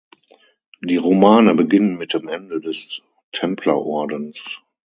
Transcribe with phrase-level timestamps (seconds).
[0.83, 4.43] Die Romane beginnen mit dem Ende des Templerordens.